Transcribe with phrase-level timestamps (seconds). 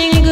[0.00, 0.30] シング。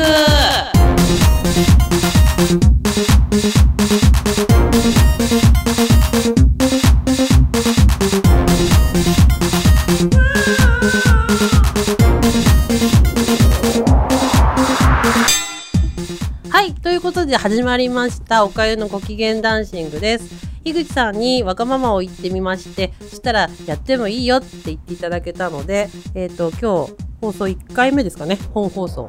[16.49, 18.47] はいということで始まりました。
[18.47, 20.49] おかゆのご機嫌ダンシングです。
[20.65, 28.37] 樋口さんにわがままを言ってみましてそしたらやってもいいよって言っていただけたのでえっ、と今日放送1回目ですかね。
[28.55, 29.09] 本放送。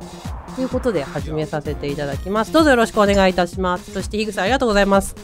[0.55, 2.52] ということで始めさせていただきます。
[2.52, 3.91] どうぞよろしくお願いいたします。
[3.91, 5.16] そして樋口さんありがとうございます。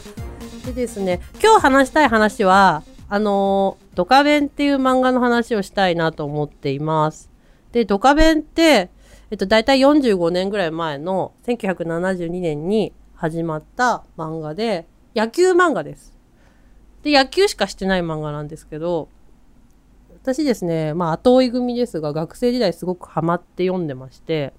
[0.64, 7.30] でですね今日話したい話はあのドカベンっていう漫画の話をしたいなと思っています。
[7.72, 8.90] でドカベンって
[9.30, 16.16] えっと、大体45年ぐらい前の1972年に始まった漫画で、野球漫画です。
[17.02, 19.08] で、野球しかしてない漫画なんですけど、
[20.26, 24.52] 私ですね、まあ後追い組ですが、学生時代すごくハマって読んでまして、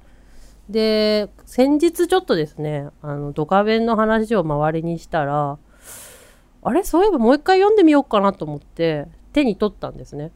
[0.69, 5.57] で、先日ちょっとですね、あの、ドカベンの話を周りにしたら、
[6.63, 6.85] あれ？
[6.85, 10.31] そういえばもう一回読んでみようかなと思って、手に取ったんですね。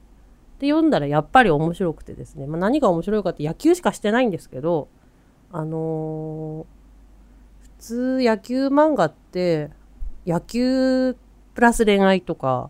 [0.60, 4.90] で読んだらやっぱり面白くてですね、まあ、何が面白いかって野球しかしてないんですけど
[5.52, 6.66] あのー
[7.80, 9.72] 普通野球漫画って
[10.28, 11.16] 野球
[11.56, 12.70] プラス恋愛とか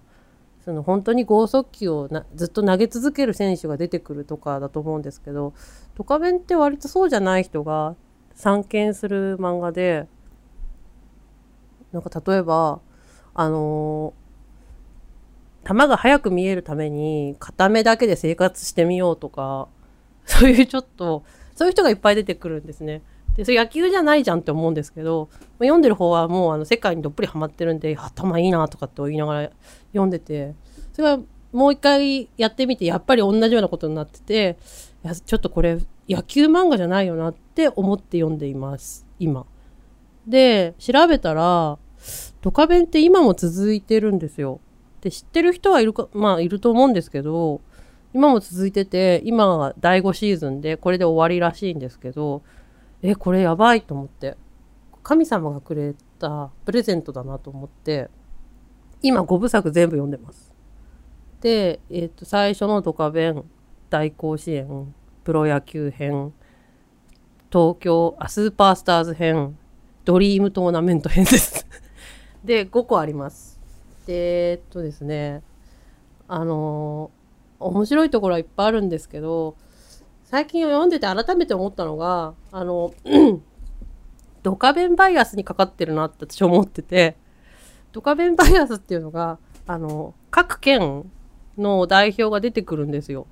[0.63, 5.53] その本当に剛速球をなずっと投げ続ける選手が出てくるとかだと思うんですけど
[5.95, 7.95] ドカベンって割とそうじゃない人が
[8.35, 10.07] 参見する漫画で
[11.91, 12.79] なんか例えば
[13.33, 14.13] あの
[15.67, 19.67] 球が速く見えるために片目だけで生活してみようとか
[20.25, 21.23] そういうちょっと
[21.55, 23.01] そういう人がいっぱい出てくるんですね。
[23.35, 25.29] でそれ野球じゃないじゃんって思うんですけど
[25.59, 29.49] 読んでる方はもうあの世界にどっぷりハマってるんで頭いいなとかって言いながら
[29.91, 30.53] 読んでて
[30.93, 31.19] それは
[31.51, 34.57] もう一回やってみてやっぱり同じようなことになってて
[35.03, 35.79] いやちょっとこれ
[36.09, 39.45] 野球漫画じゃないよなって思って読んでいます今。
[40.27, 41.77] で調べたら
[42.41, 44.59] ドカベンって今も続いてるんですよ。
[45.01, 47.61] で知ってる人はいるかまあいると思うんですけど
[48.13, 52.43] 今も続いてて今が第5シーズンでこれで終わりらしいんですけど
[53.01, 54.37] えこれやばいと思って。
[55.03, 58.09] 神様がくれたプレゼントだなと思って
[59.01, 60.53] 今5部作全部読んでます。
[61.41, 63.43] で、えっと最初のドカベン
[63.89, 66.33] 大甲子園プロ野球編
[67.51, 69.57] 東京あスーパースターズ編
[70.05, 71.67] ドリームトーナメント編です。
[72.45, 73.59] で5個あります。
[74.05, 75.41] でえっとですね
[76.27, 77.09] あの
[77.59, 79.55] 面白いところはいっぱいあるんですけど
[80.31, 82.93] 最近読んでて改めて思ったのがあの
[84.43, 87.17] ドカベンバイアスにかかってるなって私思ってて
[87.91, 91.11] ドカベンバイアスっていうのがあの各県
[91.57, 93.27] の代表が出てくるんですよ。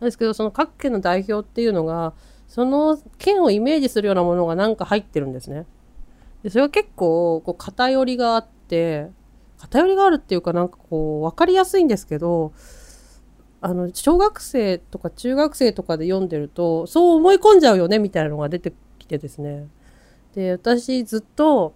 [0.00, 2.14] なんですけどその各県の代表っていうのが
[2.48, 5.66] その県をイメージするようなものがなんか入ってるんですね。
[6.42, 9.10] でそれは結構こう偏りがあって
[9.58, 12.54] 偏りがあるっていうかなんかこう分かりやすいんですけど
[13.62, 19.68] あの小学生とか中学生とかで読んでるとそう思い込んじゃうよねみたいなのが出てきてですね
[20.34, 21.74] で私ずっと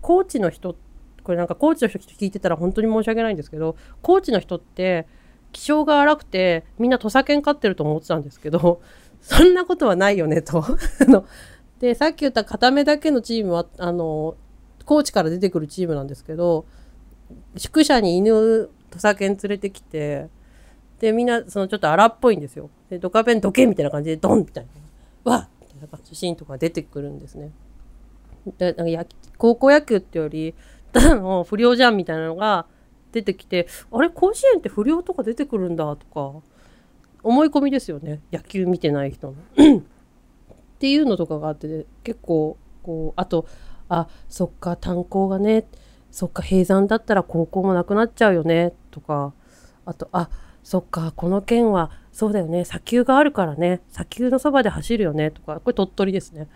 [0.00, 0.76] コーチの人
[1.22, 5.06] これなんかコーチの人聞いてたら本当に申し訳ないんですけどコーチの人って
[5.52, 8.80] 気性が荒くてみんな土佐犬飼ってると思ってたんですけど
[9.20, 10.64] そんなことはないよねと。
[11.80, 14.36] でさっき言った片目だけのチームはあの
[14.86, 16.64] コーチから出てくるチームなんですけど
[17.56, 20.28] 宿舎に犬土佐犬連れてきて
[21.00, 22.70] でみんなそのちょっと荒っぽいんですよ。
[22.88, 24.66] でドカベンどけみたいな感じでドンみたい
[25.24, 27.50] なわっみたいな感じのシーンとか出てくるんですね。
[28.58, 29.06] でなんかや
[29.38, 30.54] 高校野球ってより
[30.92, 32.66] ただの不良じゃんみたいなのが
[33.12, 34.08] 出てきてあれ？
[34.08, 36.40] 甲子園って不良とか出てくるんだとか
[37.22, 39.34] 思い込みですよね野球見てない人の。
[39.80, 43.46] っていうのとかがあって結構こうあと
[43.88, 45.66] あそっか炭鉱がね
[46.10, 49.32] そっか閉山だったら高校もなくなっちゃうよねとか
[49.84, 50.28] あとあ
[50.66, 56.48] そっかこの県はそうだよね砂丘があるからね砂丘のそばで走るよねとかこれ鳥取ですね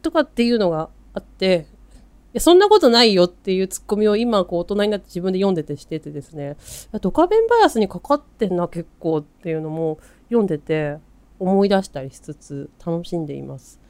[0.00, 6.56] とかっていうのがあっていやそんなことないよっていうツッコミを今こう大人になって自分で読んでてしててですね
[7.00, 10.98] ドカベンバイアスにかかってんな結構っていうのも読んでて
[11.40, 13.80] 思い出したりしつつ楽しんでいます。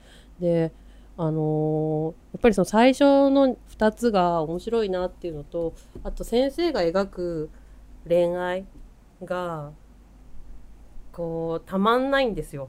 [0.40, 0.72] で
[1.18, 5.74] あのーやっぱりその最初の2つが面白いなっていうのと
[6.04, 7.50] あと先生が描く
[8.08, 8.64] 恋愛
[9.24, 9.72] が
[11.12, 12.68] こうたまんないんですよ。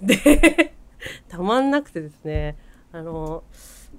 [0.00, 0.74] で
[1.28, 2.56] たまんなくてですね
[2.92, 3.44] あの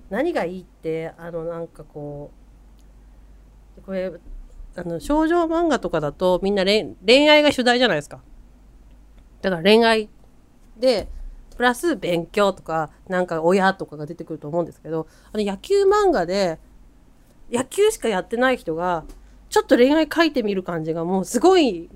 [0.09, 2.31] 何がいいってあのなんかこ
[3.77, 4.11] うこれ
[4.75, 8.21] あの少女漫画とかだとみんな恋愛が主題じゃないですか。
[9.41, 10.09] だから恋愛
[10.77, 11.07] で
[11.57, 16.59] プラス勉強とか、なんか親とかが出てくると思うんですけど、あの野球漫画で、
[17.51, 19.05] 野球しかやってない人が、
[19.49, 21.89] ちょっと恋愛書いてみる感じがもうすごい、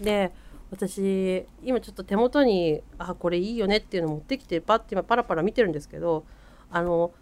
[0.00, 0.32] で、
[0.70, 6.24] 私、今ちょっと手元に、あ、これいいよねっていうの持ってきて、パッて今パラパラ見てるんですけど、
[6.70, 7.12] あの、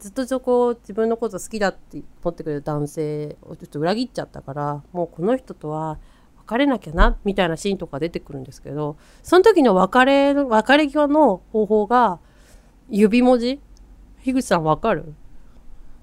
[0.00, 5.98] ずっとそこ自分のこと好きだって思ってくれる男性をちょっと裏切っちゃったからもうこの人とは
[6.46, 12.18] 別れなきゃなみたいなシーンとか出てくるんですけどその時の別れ別れ際の方法が
[12.90, 13.60] 指文字？
[14.22, 15.14] 樋口さんわかる？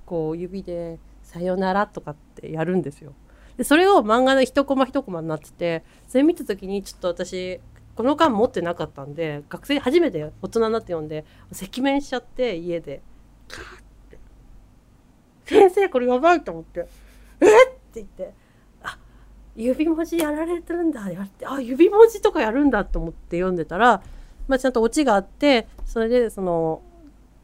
[0.07, 0.97] こう指で
[1.31, 3.13] 「さよなら」とかってやるんですよ。
[3.57, 7.59] でそれを漫画の一コマ一コマになっててそれ見た時にちょっと私
[7.95, 13.01] この間持ってなかったんで学生初めて大人になって読んで赤面しちゃって家で
[13.47, 14.19] カーって
[15.45, 16.87] 「先生これやばい!」と思って
[17.41, 18.33] 「えっ!」って言って
[18.83, 18.97] あ
[19.55, 24.01] 指文字やられてるんだやってあ指文字とかやるんだと思って読んでたら、
[24.47, 26.81] まあ、ちゃんとオチがあってそれでその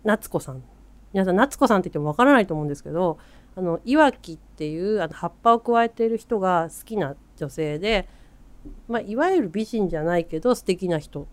[0.04, 0.64] 夏子さん
[1.14, 3.18] 皆さん夏子さんって言ってもわからないと思うんですけど
[3.58, 8.08] あのいわきっていうあの葉っぱを加えている人が好きな女性で、
[8.88, 11.28] まあ、いわゆる美人じゃないけど素敵な人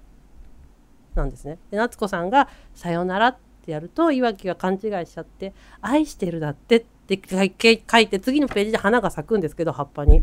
[1.14, 1.58] なんですね。
[1.70, 10.20] で夏子さんが「さよなら」ってやるといわきが勘違いしちゃって「愛してるだって」って書いて次のページで花が咲くんですけど葉っぱに。
[10.20, 10.22] っ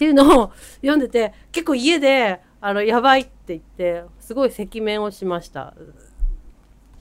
[0.00, 5.74] ていうのを読んでて結構家であのやばいって言ってすごい赤面をしました。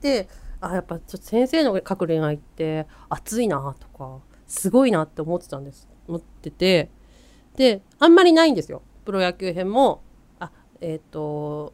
[0.01, 0.27] で
[0.59, 4.19] あやっぱちょっと先生の書く恋愛って熱いなとか
[4.49, 5.87] すごいなって思ってたんです。
[6.07, 6.89] 思ってて。
[7.55, 8.81] で、あんまりないんですよ。
[9.05, 10.01] プロ野球編も、
[10.39, 10.51] あ、
[10.81, 11.73] えっ、ー、と、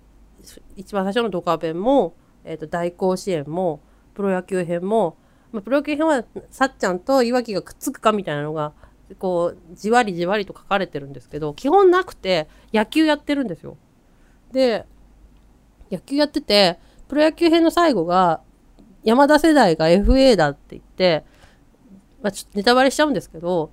[0.76, 3.82] 一番最初のドカベンも、えっ、ー、と、大甲子園も、
[4.14, 5.18] プロ野球編も、
[5.52, 8.74] まあ、プロ野球編はさっちゃんといわきがくっつくかみたいなのが、
[9.20, 13.78] こう、じわりじわりと書かれてるんですけど、基本なくて、野球やってるんですよ。
[14.52, 14.86] で、
[15.90, 18.42] 野球やってて、プロ野球編の最後が、
[19.04, 21.24] 山田世代が FA だって言って、
[22.26, 23.72] まあ、ちょっとネタバレしちゃうんですけど、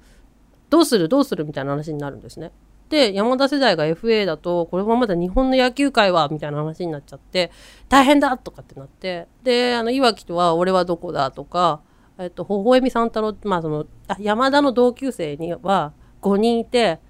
[0.69, 2.53] どうするどうするみたいな話になるんですね。
[2.91, 7.51] で、山田世代が FA だと、これはまだ日本の野球界は、みたいな話になっちゃって、
[7.89, 11.81] 大変だとかってなって、で、あの、いわきとは、俺はどこだとか、
[12.19, 17.01] えっと、微笑み三太郎、まあ、その、あ山田の同級生には5人いて、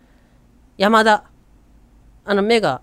[0.77, 1.25] 山田、
[2.25, 2.83] あの、目が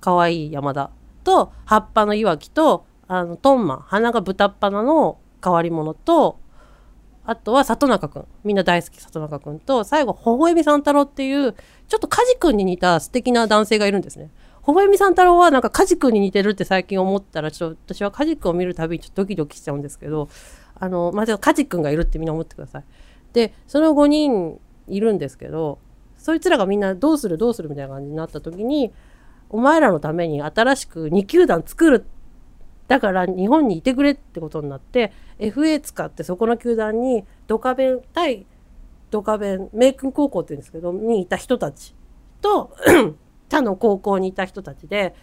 [0.00, 0.90] 可愛い山田
[1.22, 6.40] と、葉っぱのいわきと、あの、トンマン、鼻が豚っ鼻の変わり者と、
[7.26, 8.26] あとは里中くん。
[8.44, 11.52] みんな大好き里中くんと、最後、微笑み三太郎っていう、
[11.88, 14.30] ちょっと梶くんに似た素敵な男性がいるんですね。
[14.66, 20.28] 微笑み三太郎はなんか梶くんに似てるって最近思ったら、ちょっと私は梶くんを見るたびにちょっとドキドキしちゃうんですけど、
[20.78, 22.84] あの、まあ、梶くんがいるってみんな思ってください。
[23.32, 25.78] で、その5人いるんですけど、
[26.18, 28.92] そいつらがみんなどうするどうするみたいな感じになった時に、
[29.50, 32.06] お前らのために新しく2球団作る
[32.88, 38.46] だから日本にいてくれってことになって FA 使ってそこの球団にドカベン対
[39.10, 41.94] ドカベンメイクン高校って言うんですけどにいた人たち
[42.40, 42.76] と
[43.48, 45.14] 他の高校にいた人たちで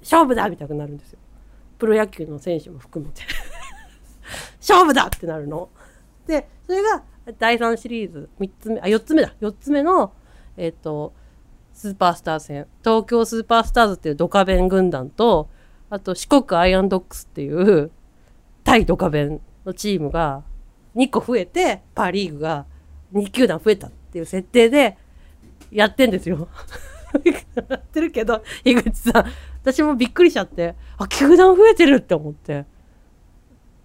[0.00, 1.18] 勝負だみたいになるんですよ。
[1.78, 3.22] プロ野球の選手も含めて
[4.58, 5.68] 勝負だってなるの。
[6.26, 7.02] でそれが
[7.38, 10.12] 第3シリーズ3つ目あ4つ目だ4つ目の
[10.56, 11.12] えっ、ー、と
[11.74, 15.50] スーパースター戦東京スーパースターズっていうドカベン軍団と
[15.90, 17.90] あと四国アイアンドックスっていう
[18.64, 20.42] 対ドカベンのチームが
[20.96, 22.66] 2個増えて、パー・リーグが
[23.12, 24.96] 2球団増えたっていう設定で
[25.70, 26.48] やってんですよ。
[27.68, 29.24] やってるけど、井口さん、
[29.62, 32.66] 私もびっくりしちゃって、あ、球団増えてるって思って。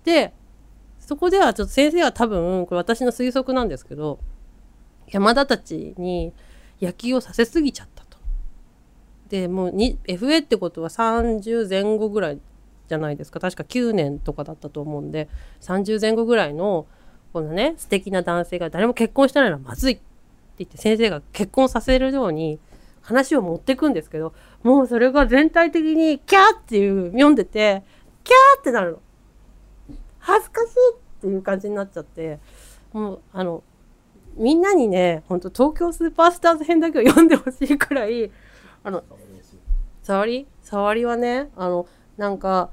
[0.03, 0.33] で、
[0.99, 4.19] そこではちょっと先生は多分、これ私の推測なんですけど、
[5.07, 6.33] 山田たちに
[6.81, 7.98] 野球をさせすぎちゃった。
[9.29, 12.39] でもう FA ってことは30前後ぐらい
[12.87, 13.39] じゃないですか。
[13.39, 15.29] 確か9年とかだったと思うんで
[15.61, 16.87] 30前後ぐらいの
[17.31, 20.01] このね素敵な男性が誰も結婚してないのはまずいって
[20.59, 22.59] 言って先生が結婚させるように
[23.01, 24.33] 話を持ってくんですけど
[24.63, 27.83] もうそれが全体的にキャーっていう読んでて
[28.23, 28.99] キャーってなるの。
[30.19, 32.39] 恥ずかしいっていう感じになっちゃって
[32.91, 33.63] もうあの
[34.35, 38.31] みんなにねほんと東京スーパースターズ編だけを読んでほしいくらい
[38.83, 39.03] あの
[40.01, 40.47] 触り？
[40.61, 42.69] 触りはねあのなんか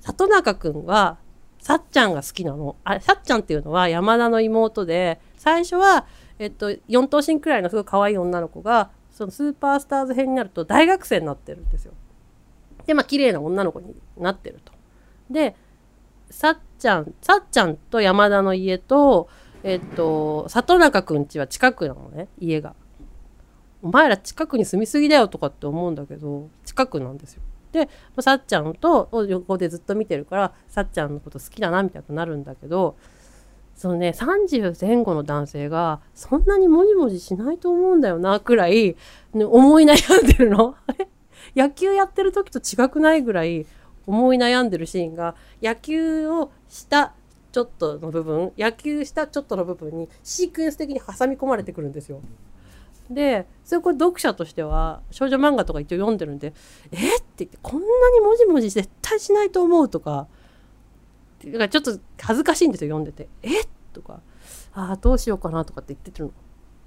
[0.00, 1.18] 里中くんは
[1.60, 6.06] さっちゃんが好きなのあさっちゃんっていうのは山田の妹で最初は、
[6.38, 11.92] えっと、4頭身くらいのすごい可愛い女の子がそのスーパースターズ編になると大学生になってるんですよ。
[12.86, 14.72] でまあ綺麗な女の子になってると。
[15.30, 15.56] で
[16.30, 19.28] さっちゃんさっちゃんと山田の家と
[19.64, 22.74] えっと里中くんちは近くなのね家が。
[23.82, 27.42] お前ら近くに住みすぎだよとかって思うんだけど近くなんですよ。
[27.72, 27.88] で
[28.20, 32.96] さっちゃんと横でずっと見てるからさっちゃんのこと好きだなみたいになるんだけど
[33.76, 38.96] そのね30前後の男性がそんなにもじもじしないと思うんだよなくらい、
[39.34, 40.76] ね、思い悩んでるの。
[41.54, 43.64] 野球やってる時と違くないぐらい
[44.06, 47.14] 思い悩んでるシーンが野球をした
[47.52, 52.20] ちょっとの部分野球したちょっとの部分にシークエンス的に挟み込まれてくるんですよ。
[53.10, 56.52] でそれこれ読者としては少女漫画とか一応読んでるんで
[56.92, 60.28] 「えっ?」て言って「こんなにもじもじ絶対しないと思う」とか
[61.44, 64.20] だからちょっと恥ずかしいんですよ読んでて「えっ?」とか
[64.74, 66.32] 「ああどうしようかな」とかって言ってるの。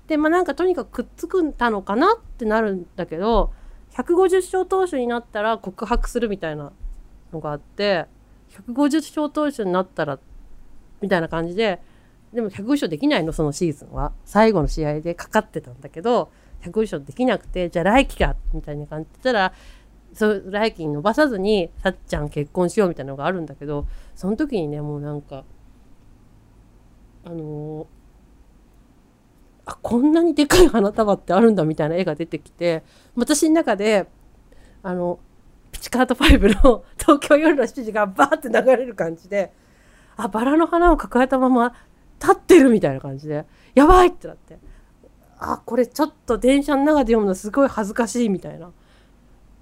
[0.07, 3.53] でまあなんかとにかくくっつくんたのかなってなるんだけど
[3.91, 6.73] 150勝投手になったら告白するみたいな
[7.31, 8.07] のがあって
[8.49, 10.19] 150勝投手になったら
[11.01, 11.81] みたいな感じで
[12.33, 14.13] でも150勝できないのそのシーズンは。
[14.25, 19.53] 最後の試合でかかってたんだけど150勝できなくてじゃあ来季かみたいな感じで言ったら
[20.13, 25.43] そう来季に伸ばさずにさっちゃん結婚しようみたいなのがあるんだけどその時にねもうなんか
[27.23, 32.83] あのー、あこんなにでかい花束ってあるんだみたいな絵が出てきて
[33.15, 34.07] 私の中で
[34.83, 35.19] あの
[35.71, 39.53] ピチカート5の 東京夜の7時がバーって流れる感じで
[40.17, 41.73] あバラの花を抱えたまま
[42.21, 44.59] 立ってるみたいな感じでやばいってなって
[45.39, 48.71] あこれちょっと電車の中で読むのすごい恥ずかしいみたいな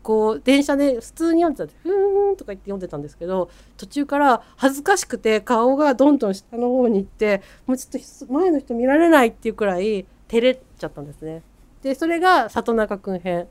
[0.04, 11.44] こう電車で普通に読んでたふーんとか言って読んでたんですけど途中から恥ずかしくて顔がどんどん下の方に行ってもうちょっと前の人見られないっていうくらい照れちゃったんですね。
[11.82, 13.48] でそれが里中くん編。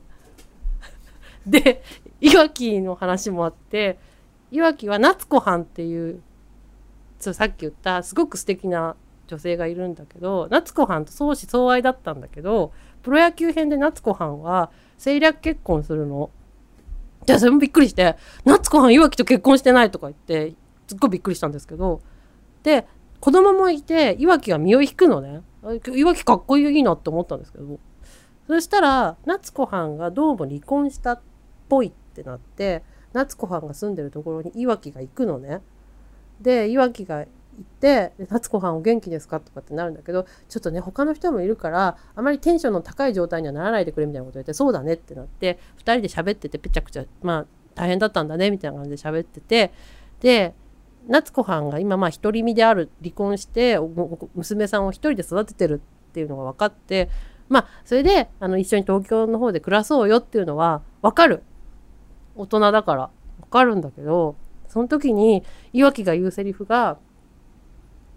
[1.45, 1.81] で
[2.21, 3.97] いわきの話もあって
[4.51, 6.21] いわきは夏子藩っていう
[7.19, 8.95] そうさっき言ったすごく素敵な
[9.27, 12.71] 女性がいるんだけど夏子藩と相思相愛だったんだけど
[13.03, 16.31] プロ野球編で夏子藩は政略結婚するの。
[17.25, 20.55] でそれもびっくりして「夏子藩いわきと結婚してない」とか言って
[20.87, 22.01] すっごいびっくりしたんですけど
[22.63, 22.87] で
[23.19, 25.41] 子供もいていわきが身を引くのね
[25.93, 27.79] いわきかっこいいなって思ったんですけど
[28.47, 31.21] そしたら夏子藩がどうも離婚したっ
[31.67, 32.83] ぽいってなって
[33.13, 35.61] 夏子藩が住んでるところにいわきが行くのね。
[36.41, 37.27] でいわきが行
[37.61, 49.71] って「夏子藩お元気ですか?」とかってなるんだけどちょっとね他の人もいるからあまりテンションの高い状態にはならないでくれみたいなこと言って「そうだね」ってなって2人で喋っててぺちゃくちゃまあ大変だったんだねみたいな感じで喋ってて
[50.21, 50.53] で
[51.07, 53.79] 夏子藩が今まあ独り身である離婚して
[54.35, 57.09] 娘さんを一人で育ててるっていうのが分かって
[57.47, 61.43] まあそれであの一緒に東京の方で暮らそうよっていうのは分かる
[62.35, 63.09] 大人だから
[63.41, 64.35] 分かるんだけど
[64.69, 66.97] その時にいわきが言うセリフが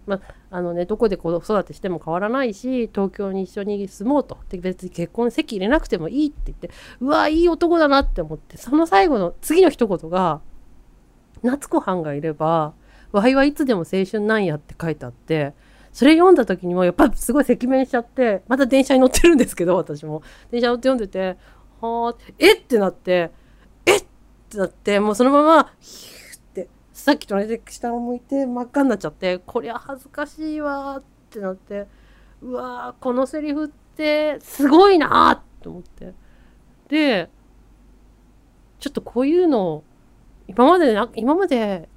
[0.05, 0.19] ま
[0.51, 4.37] あのね、どこで子育てしても変わらないし東京に一緒に住もうと。
[4.49, 6.69] で別に結婚籍入れなくてもいいって言って
[6.99, 10.41] うわいい男だなって思ってその最後の次の一言が
[11.41, 12.73] 「夏子藩がいれば
[13.11, 15.53] わいはいつでも青春なんや」って書いてあって
[15.91, 20.21] それ読んだ時にもやっぱすごい赤面しちゃってまた電車に乗ってるんですけど私も。
[20.51, 21.37] 電車乗って読んでて
[21.81, 23.31] はあえってなって
[23.85, 24.05] えっ
[24.49, 25.71] てなってもうそのまま
[26.93, 31.87] さっきと同じ下を向いて真っ赤になっちゃってこりゃ恥ずかしいわってなって
[32.41, 36.13] うわーこのセリフってすごいなって思って。
[36.89, 37.29] で
[38.79, 39.83] ちょっとこういうの
[40.47, 41.89] 今までな今まで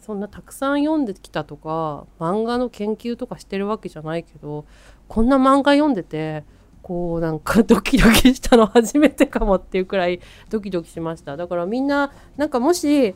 [0.00, 4.64] そんなたくさん読んできたとか漫画の研究とかしてるわけじゃないけど
[5.08, 6.42] こんな漫画読んでて
[6.82, 11.36] こうなんか ドキドキしたの初めてかもっていうくらいドキドキしました。
[11.36, 13.14] だからみんななんかもし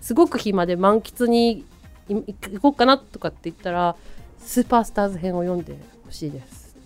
[0.00, 1.64] すごく暇で満喫に
[2.08, 3.96] 行こうかなとかって言ったら
[4.38, 6.76] スーパースターズ編を読んでほしいです。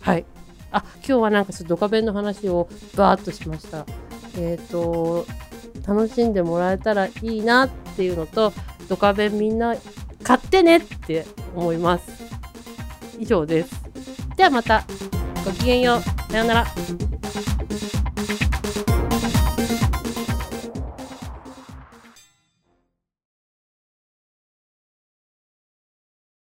[0.00, 0.24] はい。
[0.72, 3.84] あ今日はなんかちょっとドカベンの話をバーッとしました。
[4.36, 5.26] えっ、ー、と
[5.86, 8.52] 楽しんでもらえたらいいなっていうのと
[8.88, 9.74] ドカベンみんな
[10.22, 12.22] 買ってねって思います。
[13.18, 13.70] 以上です。
[14.36, 14.84] ではまた
[15.44, 16.30] ごきげんよう。
[16.30, 17.09] さようなら。